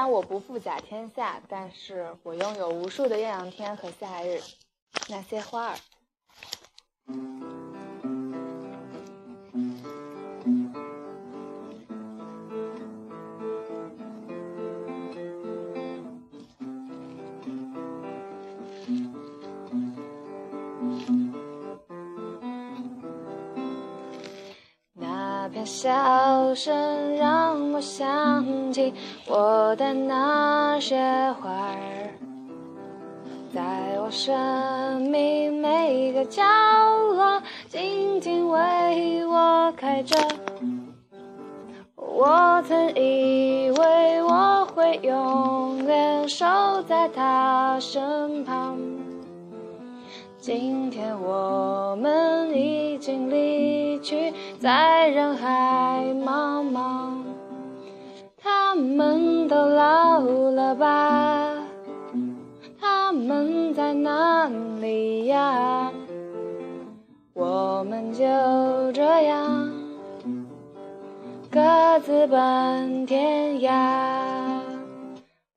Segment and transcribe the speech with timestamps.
[0.00, 4.40] 然我不富甲天下，但是我拥有无数的艳阳天和夏日，
[5.10, 7.39] 那些花儿。
[25.52, 28.94] 片笑声让我想起
[29.26, 30.96] 我的那些
[31.40, 32.10] 花儿，
[33.52, 33.60] 在
[34.00, 36.42] 我生命每个角
[37.14, 40.16] 落静静为我开着。
[41.96, 46.46] 我曾以为我会永远守
[46.86, 48.78] 在他身旁。
[50.38, 52.79] 今天我们已
[54.02, 57.12] 去，在人海茫茫。
[58.42, 61.54] 他们都老了吧？
[62.80, 64.48] 他们在哪
[64.80, 65.92] 里呀？
[67.34, 68.24] 我们就
[68.92, 69.70] 这样
[71.50, 71.60] 各
[72.00, 73.70] 自奔天涯。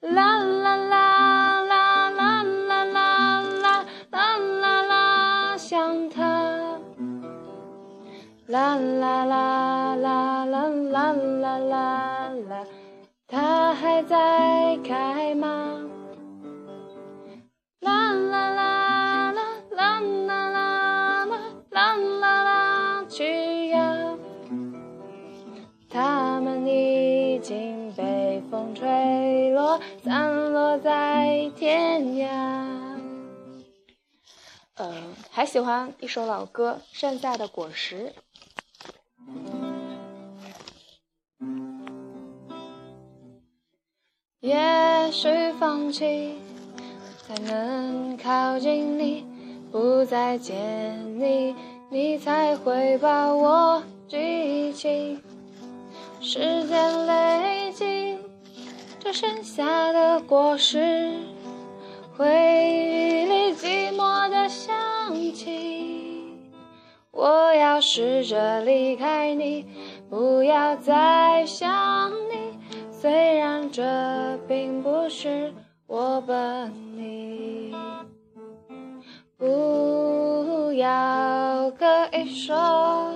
[0.00, 6.29] 啦啦啦啦啦啦啦啦啦啦啦，想他。
[8.50, 12.66] 啦啦啦啦啦啦啦啦啦，
[13.28, 15.86] 它还在开吗？
[17.80, 21.36] 啦啦啦啦啦啦啦啦
[21.70, 24.18] 啦啦啦，去呀！
[25.88, 32.99] 它们已经被风吹落，散落在天涯。
[34.82, 38.14] 嗯，还喜欢一首老歌《剩下的果实》。
[44.40, 45.28] 也许
[45.60, 46.38] 放弃，
[47.28, 49.26] 才能靠近你，
[49.70, 51.54] 不再见你，
[51.90, 55.22] 你才会把我记起。
[56.22, 58.18] 时间累积，
[58.98, 61.12] 这剩下的果实，
[67.92, 69.66] 试着离开你，
[70.08, 72.56] 不要再想你。
[72.88, 75.52] 虽然这并不是
[75.88, 77.74] 我本意，
[79.36, 81.84] 不要可
[82.16, 83.12] 以说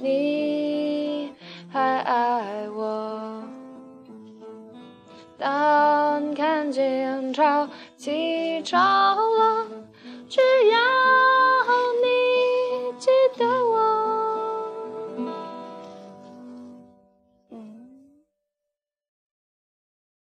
[0.00, 1.32] 你
[1.72, 3.42] 还爱我。
[5.36, 8.78] 当看见潮起潮
[9.16, 9.66] 落，
[10.28, 10.40] 只
[10.70, 10.78] 要